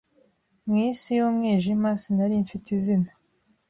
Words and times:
mwi 0.67 0.85
si 0.99 1.11
y'umwijima 1.19 1.89
sinari 2.01 2.35
mfite 2.45 2.67
izina 2.77 3.09